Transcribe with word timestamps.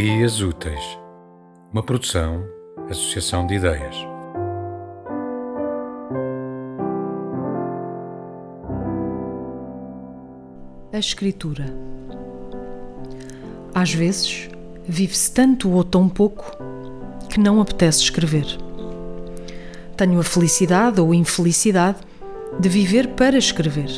Dias 0.00 0.40
Úteis, 0.40 0.96
uma 1.72 1.82
produção, 1.82 2.44
associação 2.88 3.44
de 3.44 3.56
ideias. 3.56 3.96
A 10.92 10.98
escritura. 11.00 11.64
Às 13.74 13.92
vezes, 13.92 14.48
vive-se 14.86 15.32
tanto 15.32 15.68
ou 15.68 15.82
tão 15.82 16.08
pouco 16.08 16.44
que 17.28 17.40
não 17.40 17.60
apetece 17.60 18.02
escrever. 18.02 18.46
Tenho 19.96 20.20
a 20.20 20.22
felicidade 20.22 21.00
ou 21.00 21.12
infelicidade 21.12 21.98
de 22.60 22.68
viver 22.68 23.08
para 23.16 23.36
escrever, 23.36 23.90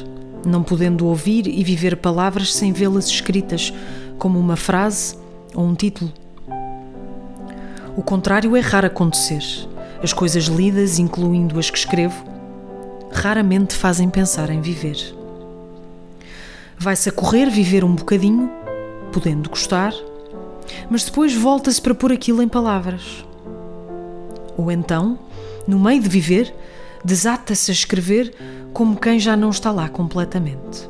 não 0.46 0.62
podendo 0.62 1.06
ouvir 1.06 1.46
e 1.46 1.62
viver 1.62 1.98
palavras 1.98 2.54
sem 2.54 2.72
vê-las 2.72 3.06
escritas, 3.06 3.70
como 4.18 4.38
uma 4.38 4.56
frase 4.56 5.20
ou 5.54 5.64
um 5.64 5.74
título. 5.74 6.12
O 7.96 8.02
contrário 8.02 8.56
é 8.56 8.60
raro 8.60 8.86
acontecer. 8.86 9.42
As 10.02 10.12
coisas 10.12 10.44
lidas, 10.44 10.98
incluindo 10.98 11.58
as 11.58 11.70
que 11.70 11.78
escrevo, 11.78 12.24
raramente 13.12 13.74
fazem 13.74 14.08
pensar 14.08 14.50
em 14.50 14.60
viver. 14.60 14.96
Vai-se 16.78 17.08
a 17.08 17.12
correr 17.12 17.50
viver 17.50 17.84
um 17.84 17.94
bocadinho, 17.94 18.50
podendo 19.12 19.50
gostar, 19.50 19.92
mas 20.88 21.04
depois 21.04 21.34
volta-se 21.34 21.80
para 21.82 21.94
pôr 21.94 22.12
aquilo 22.12 22.42
em 22.42 22.48
palavras. 22.48 23.24
Ou 24.56 24.70
então, 24.70 25.18
no 25.66 25.78
meio 25.78 26.00
de 26.00 26.08
viver, 26.08 26.54
desata-se 27.04 27.70
a 27.70 27.74
escrever 27.74 28.34
como 28.72 28.96
quem 28.96 29.18
já 29.18 29.36
não 29.36 29.50
está 29.50 29.70
lá 29.70 29.88
completamente. 29.88 30.88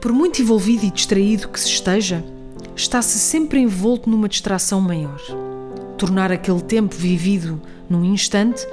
Por 0.00 0.12
muito 0.12 0.40
envolvido 0.40 0.84
e 0.84 0.90
distraído 0.90 1.48
que 1.48 1.58
se 1.58 1.68
esteja, 1.68 2.24
está-se 2.80 3.18
sempre 3.18 3.60
envolto 3.60 4.08
numa 4.08 4.28
distração 4.28 4.80
maior. 4.80 5.20
Tornar 5.98 6.32
aquele 6.32 6.62
tempo 6.62 6.94
vivido 6.94 7.60
num 7.88 8.04
instante 8.04 8.66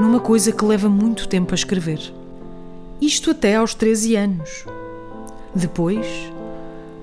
numa 0.00 0.18
coisa 0.18 0.50
que 0.50 0.64
leva 0.64 0.88
muito 0.88 1.28
tempo 1.28 1.52
a 1.52 1.54
escrever. 1.54 2.00
Isto 3.00 3.30
até 3.30 3.56
aos 3.56 3.74
13 3.74 4.16
anos. 4.16 4.64
Depois, 5.54 6.04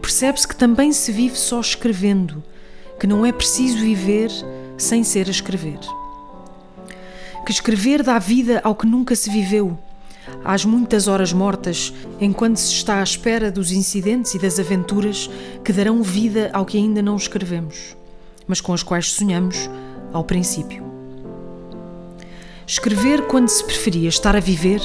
percebe-se 0.02 0.48
que 0.48 0.56
também 0.56 0.92
se 0.92 1.12
vive 1.12 1.38
só 1.38 1.62
escrevendo, 1.62 2.44
que 3.00 3.08
não 3.08 3.26
é 3.26 3.32
preciso 3.32 3.78
viver 3.78 4.30
sem 4.78 5.06
ser 5.06 5.28
a 5.28 5.32
escrever. 5.32 5.80
Que 7.46 7.52
escrever 7.52 8.04
dá 8.04 8.20
vida 8.20 8.60
ao 8.64 8.76
que 8.76 8.86
nunca 8.86 9.16
se 9.16 9.30
viveu 9.30 9.78
às 10.44 10.66
muitas 10.66 11.08
horas 11.08 11.34
mortas, 11.34 11.94
enquanto 12.20 12.58
se 12.58 12.74
está 12.74 13.00
à 13.00 13.04
espera 13.04 13.52
dos 13.52 13.72
incidentes 13.72 14.34
e 14.34 14.40
das 14.40 14.60
aventuras 14.60 15.30
que 15.64 15.74
darão 15.74 16.02
vida 16.04 16.50
ao 16.54 16.66
que 16.66 16.78
ainda 16.78 17.02
não 17.02 17.16
escrevemos, 17.16 17.96
mas 18.48 18.62
com 18.62 18.74
as 18.74 18.84
quais 18.84 19.12
sonhamos 19.12 19.70
ao 20.14 20.24
princípio. 20.24 20.84
Escrever 22.66 23.28
quando 23.28 23.50
se 23.50 23.64
preferia 23.64 24.10
estar 24.10 24.36
a 24.36 24.40
viver 24.40 24.82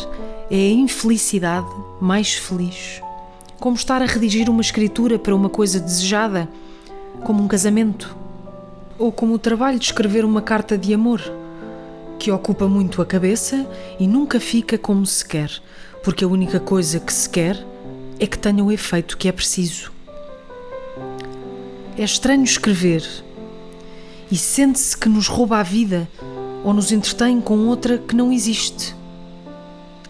é 0.51 0.57
a 0.57 0.73
infelicidade 0.73 1.69
mais 2.01 2.35
feliz. 2.35 3.01
Como 3.59 3.77
estar 3.77 4.03
a 4.03 4.07
redigir 4.07 4.51
uma 4.51 4.61
escritura 4.61 5.19
para 5.19 5.35
uma 5.35 5.49
coisa 5.49 5.81
desejada, 5.81 6.49
como 7.25 7.43
um 7.43 7.49
casamento, 7.49 8.17
ou 8.99 9.13
como 9.13 9.35
o 9.35 9.39
trabalho 9.39 9.79
de 9.79 9.87
escrever 9.87 10.25
uma 10.25 10.43
carta 10.43 10.77
de 10.77 10.93
amor 10.93 11.23
que 12.19 12.31
ocupa 12.31 12.67
muito 12.67 13.01
a 13.01 13.07
cabeça 13.07 13.67
e 13.99 14.07
nunca 14.07 14.41
fica 14.41 14.77
como 14.77 15.05
se 15.07 15.25
quer, 15.25 15.51
porque 16.03 16.25
a 16.25 16.29
única 16.29 16.59
coisa 16.59 16.99
que 17.01 17.13
se 17.13 17.29
quer 17.29 17.57
é 18.19 18.27
que 18.27 18.39
tenha 18.39 18.65
o 18.65 18.73
efeito 18.73 19.17
que 19.17 19.29
é 19.29 19.33
preciso. 19.33 19.93
É 21.97 22.03
estranho 22.03 22.45
escrever 22.45 23.03
e 24.31 24.37
sente-se 24.37 24.97
que 24.97 25.09
nos 25.09 25.29
rouba 25.29 25.59
a 25.59 25.63
vida 25.63 26.09
ou 26.65 26.73
nos 26.73 26.91
entretém 26.93 27.41
com 27.41 27.67
outra 27.67 27.99
que 27.99 28.15
não 28.15 28.33
existe, 28.33 28.95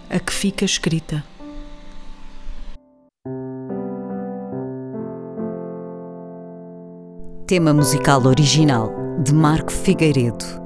a 0.08 0.18
que 0.18 0.32
fica 0.32 0.64
escrita. 0.64 1.24
Tema 7.46 7.72
musical 7.72 8.26
original 8.26 8.92
de 9.22 9.32
Marco 9.32 9.70
Figueiredo 9.70 10.65